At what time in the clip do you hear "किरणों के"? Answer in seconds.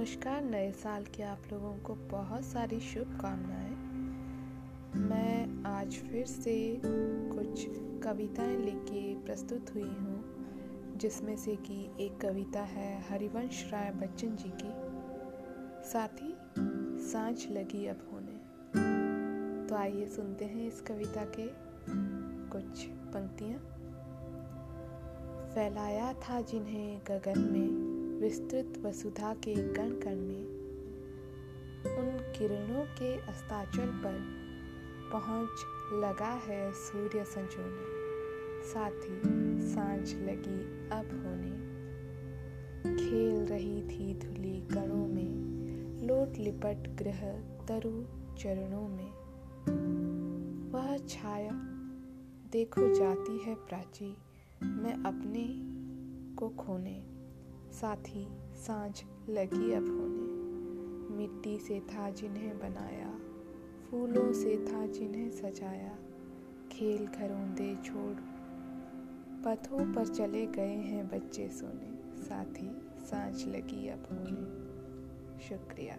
32.38-33.14